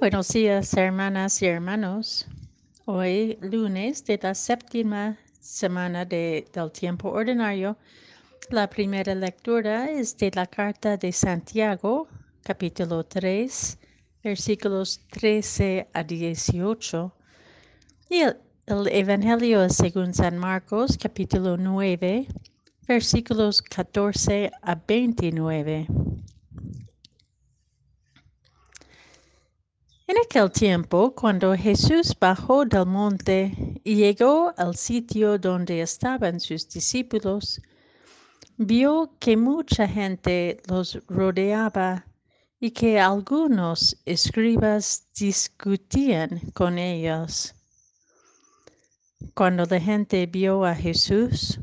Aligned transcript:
buenos 0.00 0.28
días, 0.28 0.74
hermanas 0.74 1.40
y 1.42 1.46
hermanos. 1.46 2.26
Hoy, 2.84 3.38
lunes 3.40 4.04
de 4.04 4.18
la 4.22 4.34
séptima 4.34 5.16
semana 5.40 6.04
de, 6.04 6.46
del 6.52 6.72
tiempo 6.72 7.10
ordinario, 7.10 7.76
la 8.50 8.68
primera 8.68 9.14
lectura 9.14 9.90
es 9.90 10.16
de 10.16 10.30
la 10.34 10.46
carta 10.46 10.96
de 10.96 11.12
Santiago, 11.12 12.08
capítulo 12.42 13.04
3, 13.04 13.78
versículos 14.22 15.00
13 15.10 15.88
a 15.92 16.02
18. 16.02 17.14
Y 18.10 18.20
el, 18.20 18.36
el 18.66 18.88
Evangelio 18.88 19.68
según 19.68 20.12
San 20.12 20.38
Marcos, 20.38 20.98
capítulo 21.00 21.56
9, 21.56 22.26
versículos 22.86 23.62
14 23.62 24.50
a 24.62 24.74
29. 24.74 25.86
En 30.06 30.18
aquel 30.18 30.50
tiempo, 30.52 31.14
cuando 31.14 31.56
Jesús 31.56 32.14
bajó 32.20 32.66
del 32.66 32.84
monte 32.84 33.80
y 33.84 33.94
llegó 33.96 34.52
al 34.58 34.76
sitio 34.76 35.38
donde 35.38 35.80
estaban 35.80 36.40
sus 36.40 36.68
discípulos, 36.68 37.62
vio 38.58 39.16
que 39.18 39.34
mucha 39.38 39.88
gente 39.88 40.60
los 40.68 40.98
rodeaba 41.08 42.04
y 42.60 42.70
que 42.72 43.00
algunos 43.00 43.96
escribas 44.04 45.08
discutían 45.18 46.38
con 46.52 46.78
ellos. 46.78 47.54
Cuando 49.34 49.64
la 49.64 49.80
gente 49.80 50.26
vio 50.26 50.66
a 50.66 50.74
Jesús, 50.74 51.60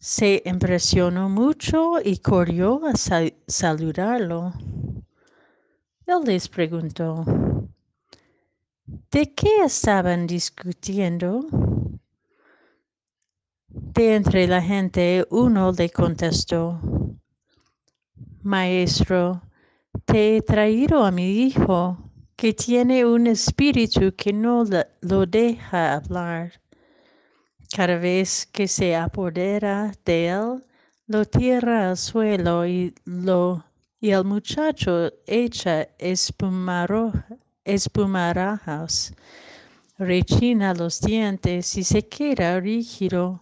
se 0.00 0.42
impresionó 0.44 1.28
mucho 1.28 2.00
y 2.04 2.18
corrió 2.18 2.84
a 2.84 2.96
sal 2.96 3.34
saludarlo. 3.46 4.52
Él 6.06 6.24
les 6.24 6.48
preguntó, 6.48 7.24
¿De 8.88 9.34
qué 9.34 9.64
estaban 9.64 10.26
discutiendo? 10.26 11.46
De 13.68 14.14
entre 14.14 14.46
la 14.46 14.62
gente 14.62 15.26
uno 15.28 15.72
le 15.72 15.90
contestó, 15.90 16.80
Maestro, 18.42 19.42
te 20.06 20.36
he 20.36 20.40
traído 20.40 21.04
a 21.04 21.10
mi 21.10 21.42
hijo, 21.42 21.98
que 22.34 22.54
tiene 22.54 23.04
un 23.04 23.26
espíritu 23.26 24.14
que 24.16 24.32
no 24.32 24.64
lo 25.02 25.26
deja 25.26 25.96
hablar. 25.96 26.52
Cada 27.70 27.98
vez 27.98 28.46
que 28.46 28.66
se 28.66 28.96
apodera 28.96 29.92
de 30.06 30.28
él, 30.28 30.64
lo 31.06 31.26
tierra 31.26 31.90
al 31.90 31.98
suelo 31.98 32.66
y, 32.66 32.94
lo, 33.04 33.62
y 34.00 34.12
el 34.12 34.24
muchacho 34.24 35.12
echa 35.26 35.82
espumaro, 35.98 37.12
espumarajas, 37.68 39.12
rechina 39.98 40.74
los 40.74 41.00
dientes 41.00 41.76
y 41.76 41.84
se 41.84 42.08
queda 42.08 42.58
rígido. 42.60 43.40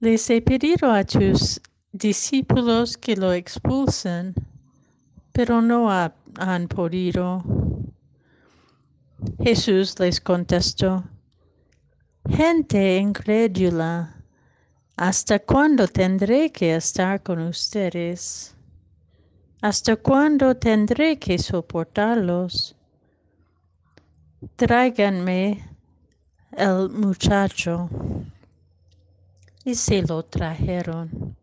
Les 0.00 0.28
he 0.30 0.40
pedido 0.40 0.90
a 0.90 1.04
tus 1.04 1.60
discípulos 1.92 2.96
que 2.96 3.16
lo 3.16 3.32
expulsen, 3.32 4.34
pero 5.32 5.60
no 5.60 5.90
ha, 5.90 6.14
han 6.38 6.68
podido. 6.68 7.42
Jesús 9.42 9.98
les 9.98 10.20
contestó, 10.20 11.04
Gente 12.28 12.96
incrédula, 12.96 14.16
¿hasta 14.96 15.38
cuándo 15.38 15.86
tendré 15.86 16.50
que 16.50 16.74
estar 16.74 17.22
con 17.22 17.40
ustedes? 17.40 18.55
¿Hasta 19.62 19.96
cuándo 19.96 20.54
tendré 20.54 21.18
que 21.18 21.38
soportarlos? 21.38 22.76
Tráiganme 24.56 25.66
el 26.52 26.90
muchacho. 26.90 27.88
Y 29.64 29.74
se 29.74 30.02
lo 30.02 30.22
trajeron. 30.24 31.36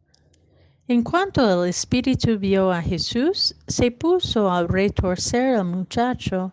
En 0.87 1.01
cuanto 1.01 1.63
el 1.63 1.69
espíritu 1.69 2.37
vio 2.37 2.71
a 2.71 2.81
Jesús, 2.81 3.55
se 3.67 3.89
puso 3.89 4.51
a 4.51 4.67
retorcer 4.67 5.55
al 5.55 5.65
muchacho, 5.65 6.51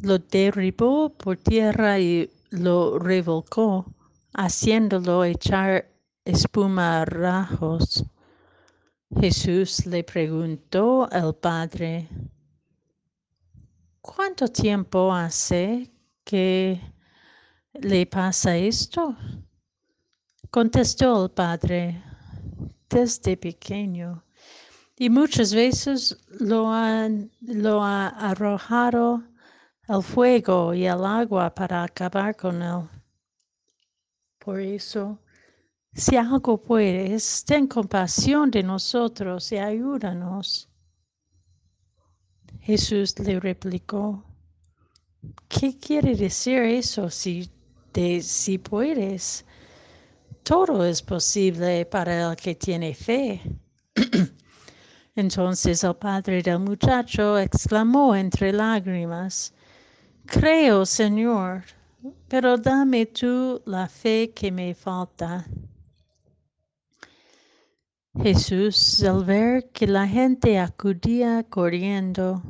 lo 0.00 0.18
derribó 0.18 1.10
por 1.10 1.36
tierra 1.36 1.98
y 2.00 2.28
lo 2.50 2.98
revolcó, 2.98 3.86
haciéndolo 4.32 5.24
echar 5.24 5.86
espuma 6.24 7.04
rajos. 7.04 8.04
Jesús 9.20 9.86
le 9.86 10.02
preguntó 10.02 11.08
al 11.12 11.34
padre, 11.34 12.08
¿cuánto 14.00 14.48
tiempo 14.48 15.12
hace 15.12 15.90
que 16.24 16.80
le 17.74 18.06
pasa 18.06 18.56
esto? 18.56 19.16
Contestó 20.50 21.24
el 21.24 21.30
padre, 21.30 22.02
desde 22.88 23.36
pequeño, 23.36 24.24
y 24.96 25.08
muchas 25.08 25.54
veces 25.54 26.16
lo, 26.40 26.72
han, 26.72 27.30
lo 27.40 27.82
ha 27.82 28.08
arrojado 28.08 29.22
al 29.88 30.02
fuego 30.02 30.74
y 30.74 30.86
al 30.86 31.04
agua 31.04 31.54
para 31.54 31.84
acabar 31.84 32.34
con 32.36 32.62
él. 32.62 32.88
Por 34.38 34.58
eso, 34.58 35.18
si 35.94 36.16
algo 36.16 36.56
puedes, 36.56 37.44
ten 37.44 37.66
compasión 37.66 38.50
de 38.50 38.62
nosotros 38.62 39.52
y 39.52 39.58
ayúdanos. 39.58 40.68
Jesús 42.60 43.18
le 43.18 43.38
replicó, 43.40 44.24
¿qué 45.48 45.76
quiere 45.78 46.14
decir 46.14 46.60
eso 46.60 47.10
si, 47.10 47.50
de, 47.92 48.22
si 48.22 48.56
puedes? 48.58 49.44
Todo 50.42 50.84
es 50.84 51.02
posible 51.02 51.84
para 51.86 52.30
el 52.30 52.36
que 52.36 52.54
tiene 52.54 52.94
fe. 52.94 53.42
Entonces 55.14 55.84
el 55.84 55.94
padre 55.96 56.42
del 56.42 56.60
muchacho 56.60 57.38
exclamó 57.38 58.16
entre 58.16 58.52
lágrimas, 58.52 59.52
Creo, 60.24 60.86
Señor, 60.86 61.64
pero 62.28 62.56
dame 62.56 63.06
tú 63.06 63.60
la 63.66 63.88
fe 63.88 64.32
que 64.34 64.50
me 64.50 64.74
falta. 64.74 65.44
Jesús, 68.14 69.02
al 69.02 69.24
ver 69.24 69.70
que 69.70 69.86
la 69.86 70.06
gente 70.06 70.58
acudía 70.58 71.42
corriendo, 71.44 72.42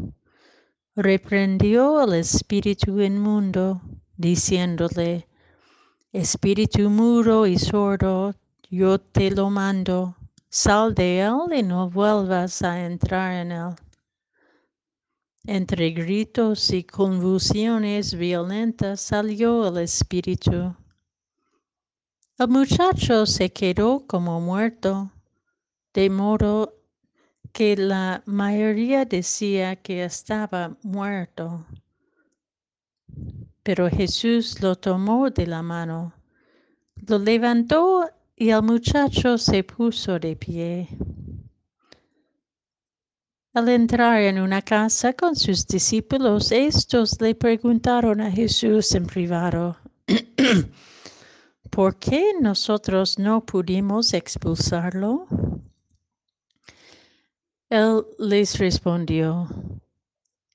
reprendió 0.96 2.00
al 2.00 2.14
espíritu 2.14 3.00
inmundo, 3.00 3.80
diciéndole, 4.16 5.28
Espíritu 6.12 6.90
muro 6.90 7.46
y 7.46 7.58
sordo, 7.58 8.34
yo 8.70 8.98
te 8.98 9.30
lo 9.30 9.50
mando, 9.50 10.16
sal 10.50 10.94
de 10.94 11.20
él 11.20 11.56
y 11.56 11.62
no 11.62 11.88
vuelvas 11.88 12.60
a 12.62 12.84
entrar 12.84 13.32
en 13.32 13.52
él. 13.52 13.74
Entre 15.44 15.90
gritos 15.92 16.70
y 16.70 16.82
convulsiones 16.82 18.14
violentas 18.14 19.00
salió 19.00 19.68
el 19.68 19.78
espíritu. 19.78 20.74
El 22.36 22.48
muchacho 22.48 23.26
se 23.26 23.52
quedó 23.52 24.04
como 24.08 24.40
muerto 24.40 25.12
de 25.94 26.08
modo 26.10 26.74
que 27.52 27.76
la 27.76 28.22
mayoría 28.24 29.04
decía 29.04 29.76
que 29.76 30.04
estaba 30.04 30.76
muerto. 30.82 31.66
Pero 33.62 33.88
Jesús 33.90 34.60
lo 34.62 34.76
tomó 34.76 35.30
de 35.30 35.46
la 35.46 35.62
mano, 35.62 36.14
lo 37.06 37.18
levantó 37.18 38.08
y 38.34 38.50
el 38.50 38.62
muchacho 38.62 39.38
se 39.38 39.62
puso 39.62 40.18
de 40.18 40.34
pie. 40.34 40.88
Al 43.54 43.68
entrar 43.68 44.22
en 44.22 44.40
una 44.40 44.62
casa 44.62 45.12
con 45.12 45.36
sus 45.36 45.66
discípulos, 45.66 46.50
estos 46.50 47.20
le 47.20 47.34
preguntaron 47.34 48.22
a 48.22 48.30
Jesús 48.30 48.94
en 48.94 49.06
privado, 49.06 49.76
¿por 51.70 51.98
qué 51.98 52.32
nosotros 52.40 53.18
no 53.18 53.44
pudimos 53.44 54.14
expulsarlo? 54.14 55.26
Él 57.72 58.04
les 58.18 58.58
respondió, 58.58 59.48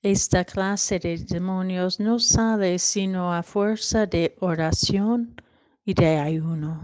esta 0.02 0.44
clase 0.44 1.00
de 1.00 1.18
demonios 1.18 1.98
no 1.98 2.20
sale 2.20 2.78
sino 2.78 3.34
a 3.34 3.42
fuerza 3.42 4.06
de 4.06 4.36
oración 4.38 5.34
y 5.84 5.94
de 5.94 6.16
ayuno. 6.16 6.80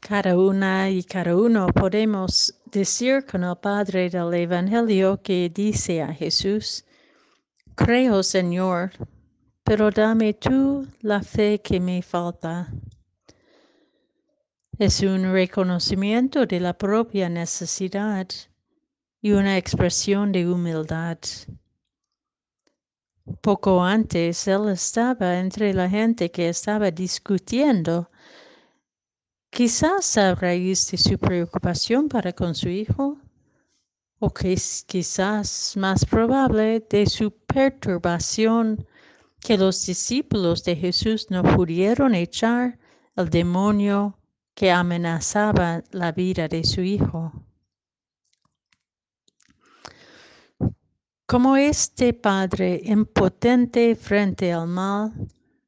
Cada 0.00 0.38
una 0.38 0.88
y 0.88 1.02
cada 1.02 1.36
uno 1.36 1.66
podemos 1.66 2.54
decir 2.64 3.26
con 3.26 3.44
el 3.44 3.56
Padre 3.56 4.08
del 4.08 4.32
Evangelio 4.32 5.20
que 5.22 5.50
dice 5.54 6.00
a 6.00 6.14
Jesús, 6.14 6.86
creo 7.74 8.22
Señor, 8.22 8.92
pero 9.64 9.90
dame 9.90 10.34
tú 10.34 10.86
la 11.00 11.22
fe 11.22 11.58
que 11.60 11.80
me 11.80 12.02
falta. 12.02 12.68
Es 14.78 15.00
un 15.00 15.32
reconocimiento 15.32 16.44
de 16.44 16.60
la 16.60 16.74
propia 16.74 17.30
necesidad 17.30 18.28
y 19.22 19.32
una 19.32 19.56
expresión 19.56 20.32
de 20.32 20.46
humildad. 20.46 21.18
Poco 23.40 23.82
antes 23.82 24.46
él 24.48 24.68
estaba 24.68 25.38
entre 25.38 25.72
la 25.72 25.88
gente 25.88 26.30
que 26.30 26.50
estaba 26.50 26.90
discutiendo, 26.90 28.10
quizás 29.48 30.18
a 30.18 30.34
raíz 30.34 30.90
de 30.90 30.98
su 30.98 31.18
preocupación 31.18 32.08
para 32.10 32.34
con 32.34 32.54
su 32.54 32.68
hijo, 32.68 33.16
o 34.18 34.28
que 34.28 34.58
quizás 34.86 35.74
más 35.76 36.04
probable 36.04 36.80
de 36.90 37.06
su 37.06 37.30
perturbación 37.30 38.86
que 39.44 39.58
los 39.58 39.84
discípulos 39.84 40.64
de 40.64 40.74
Jesús 40.74 41.26
no 41.28 41.42
pudieron 41.42 42.14
echar 42.14 42.78
el 43.14 43.28
demonio 43.28 44.18
que 44.54 44.72
amenazaba 44.72 45.84
la 45.90 46.12
vida 46.12 46.48
de 46.48 46.64
su 46.64 46.80
hijo. 46.80 47.30
Como 51.26 51.58
este 51.58 52.14
Padre 52.14 52.80
impotente 52.84 53.94
frente 53.96 54.50
al 54.50 54.66
mal, 54.66 55.12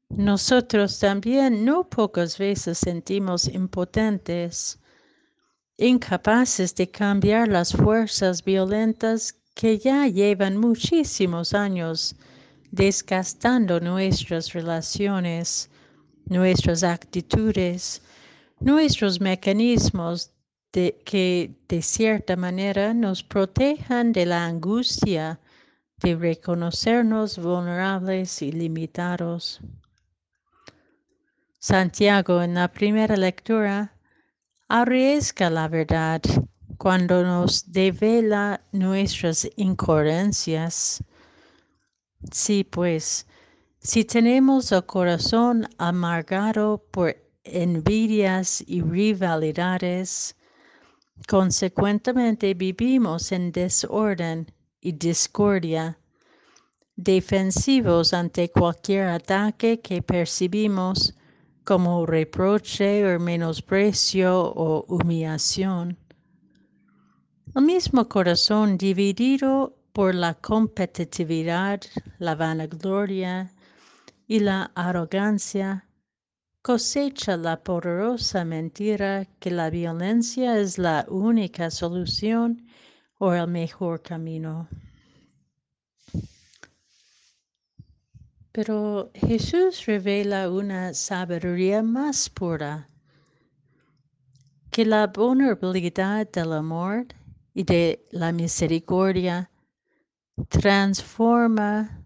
nosotros 0.08 0.98
también 0.98 1.62
no 1.66 1.86
pocas 1.86 2.38
veces 2.38 2.78
sentimos 2.78 3.46
impotentes, 3.46 4.80
incapaces 5.76 6.74
de 6.74 6.90
cambiar 6.90 7.48
las 7.48 7.74
fuerzas 7.74 8.42
violentas 8.42 9.34
que 9.54 9.78
ya 9.78 10.06
llevan 10.06 10.56
muchísimos 10.56 11.52
años 11.52 12.16
desgastando 12.70 13.80
nuestras 13.80 14.52
relaciones, 14.52 15.70
nuestras 16.26 16.82
actitudes, 16.82 18.02
nuestros 18.60 19.20
mecanismos 19.20 20.32
de 20.72 21.00
que 21.04 21.54
de 21.68 21.82
cierta 21.82 22.36
manera 22.36 22.92
nos 22.92 23.22
protejan 23.22 24.12
de 24.12 24.26
la 24.26 24.44
angustia 24.46 25.40
de 26.02 26.14
reconocernos 26.14 27.38
vulnerables 27.38 28.42
y 28.42 28.52
limitados. 28.52 29.60
Santiago 31.58 32.42
en 32.42 32.54
la 32.54 32.68
primera 32.68 33.16
lectura 33.16 33.92
arriesga 34.68 35.48
la 35.48 35.68
verdad 35.68 36.20
cuando 36.76 37.22
nos 37.22 37.72
devela 37.72 38.60
nuestras 38.72 39.48
incoherencias. 39.56 41.02
Sí, 42.32 42.64
pues, 42.64 43.26
si 43.78 44.04
tenemos 44.04 44.72
el 44.72 44.84
corazón 44.86 45.68
amargado 45.78 46.82
por 46.90 47.16
envidias 47.44 48.64
y 48.66 48.80
rivalidades, 48.80 50.34
consecuentemente 51.28 52.54
vivimos 52.54 53.32
en 53.32 53.52
desorden 53.52 54.50
y 54.80 54.92
discordia, 54.92 55.98
defensivos 56.96 58.12
ante 58.12 58.50
cualquier 58.50 59.08
ataque 59.08 59.80
que 59.80 60.02
percibimos 60.02 61.14
como 61.64 62.06
reproche 62.06 63.04
o 63.04 63.20
menosprecio 63.20 64.40
o 64.40 64.84
humillación. 64.88 65.98
El 67.54 67.62
mismo 67.62 68.08
corazón 68.08 68.78
dividido 68.78 69.75
por 69.96 70.14
la 70.14 70.34
competitividad, 70.34 71.80
la 72.18 72.34
vanagloria 72.34 73.50
y 74.26 74.40
la 74.40 74.70
arrogancia 74.74 75.88
cosecha 76.60 77.38
la 77.38 77.62
poderosa 77.62 78.44
mentira 78.44 79.24
que 79.40 79.50
la 79.50 79.70
violencia 79.70 80.58
es 80.58 80.76
la 80.76 81.06
única 81.08 81.70
solución 81.70 82.68
o 83.16 83.32
el 83.32 83.48
mejor 83.48 84.02
camino. 84.02 84.68
Pero 88.52 89.10
Jesús 89.14 89.86
revela 89.86 90.50
una 90.50 90.92
sabiduría 90.92 91.82
más 91.82 92.28
pura 92.28 92.86
que 94.70 94.84
la 94.84 95.06
vulnerabilidad 95.06 96.30
del 96.30 96.52
amor 96.52 97.06
y 97.54 97.64
de 97.64 98.04
la 98.10 98.30
misericordia 98.32 99.50
transforma 100.48 102.04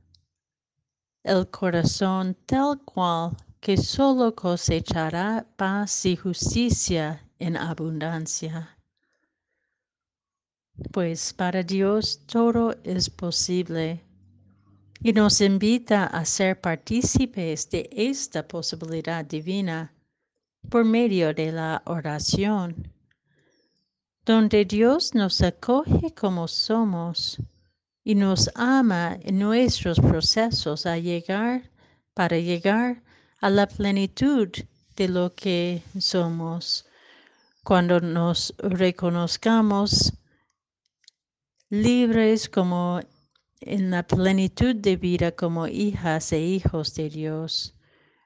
el 1.22 1.50
corazón 1.50 2.36
tal 2.46 2.80
cual 2.84 3.36
que 3.60 3.76
solo 3.76 4.34
cosechará 4.34 5.46
paz 5.56 6.06
y 6.06 6.16
justicia 6.16 7.22
en 7.38 7.56
abundancia. 7.56 8.78
Pues 10.92 11.34
para 11.34 11.62
Dios 11.62 12.20
todo 12.26 12.74
es 12.84 13.10
posible 13.10 14.02
y 15.02 15.12
nos 15.12 15.40
invita 15.40 16.06
a 16.06 16.24
ser 16.24 16.60
partícipes 16.60 17.68
de 17.68 17.90
esta 17.92 18.46
posibilidad 18.46 19.24
divina 19.24 19.92
por 20.70 20.84
medio 20.84 21.34
de 21.34 21.52
la 21.52 21.82
oración, 21.86 22.92
donde 24.24 24.64
Dios 24.64 25.14
nos 25.14 25.42
acoge 25.42 26.14
como 26.14 26.48
somos 26.48 27.38
y 28.10 28.16
nos 28.16 28.50
ama 28.56 29.20
en 29.22 29.38
nuestros 29.38 30.00
procesos 30.00 30.84
a 30.84 30.98
llegar 30.98 31.70
para 32.12 32.36
llegar 32.38 33.04
a 33.40 33.48
la 33.48 33.68
plenitud 33.68 34.48
de 34.96 35.08
lo 35.08 35.32
que 35.32 35.80
somos. 35.96 36.86
Cuando 37.62 38.00
nos 38.00 38.52
reconozcamos 38.58 40.12
libres 41.68 42.48
como 42.48 42.98
en 43.60 43.92
la 43.92 44.02
plenitud 44.02 44.74
de 44.74 44.96
vida 44.96 45.30
como 45.30 45.68
hijas 45.68 46.32
e 46.32 46.40
hijos 46.40 46.92
de 46.96 47.10
Dios, 47.10 47.76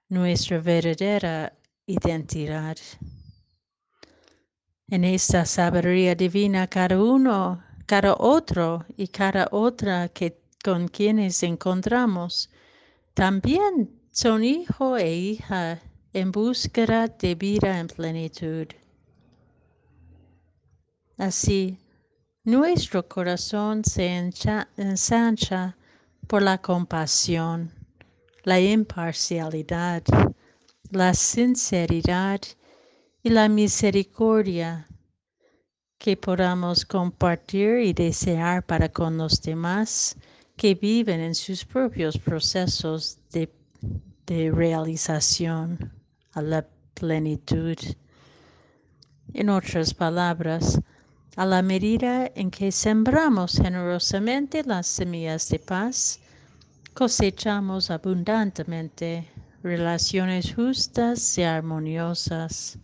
nuestra 0.09 0.61
verdadera 0.61 1.53
identidad. 1.85 2.79
En 4.89 5.05
esta 5.05 5.45
sabiduría 5.45 6.15
divina, 6.15 6.69
cada 6.69 6.99
uno, 7.03 7.63
cada 7.87 8.15
otro 8.19 8.85
y 8.97 9.09
cada 9.09 9.49
otra 9.51 10.09
que 10.09 10.39
con 10.63 10.89
quienes 10.89 11.43
encontramos, 11.43 12.49
también 13.13 14.01
son 14.11 14.43
hijo 14.43 14.97
e 14.97 15.15
hija 15.15 15.83
en 16.15 16.33
búsqueda 16.33 17.09
de 17.09 17.35
vida 17.35 17.79
en 17.79 17.89
plenitud. 17.89 18.69
Así, 21.19 21.79
nuestro 22.45 23.07
corazón 23.07 23.85
se 23.85 24.07
ensancha 24.77 25.77
por 26.27 26.43
la 26.43 26.59
compasión, 26.59 27.73
la 28.43 28.59
imparcialidad, 28.59 30.03
la 30.91 31.13
sinceridad 31.13 32.41
y 33.23 33.31
la 33.31 33.49
misericordia 33.49 34.87
que 35.99 36.17
podamos 36.17 36.85
compartir 36.85 37.79
y 37.81 37.93
desear 37.93 38.65
para 38.65 38.89
con 38.89 39.17
los 39.17 39.41
demás 39.41 40.17
que 40.57 40.75
viven 40.75 41.21
en 41.21 41.35
sus 41.35 41.65
propios 41.65 42.19
procesos 42.19 43.19
de, 43.33 43.51
de 44.27 44.51
realización 44.51 45.93
a 46.33 46.43
la 46.43 46.67
plenitud. 46.95 47.77
En 49.33 49.49
otras 49.49 49.95
palabras, 49.95 50.81
a 51.37 51.45
la 51.45 51.63
medida 51.63 52.31
en 52.35 52.51
que 52.51 52.71
sembramos 52.71 53.57
generosamente 53.57 54.63
las 54.63 54.87
semillas 54.87 55.49
de 55.49 55.59
paz, 55.59 56.21
cosechamos 56.93 57.91
abundantemente 57.91 59.29
relaciones 59.65 60.55
justas 60.55 61.37
y 61.39 61.43
armoniosas. 61.43 62.79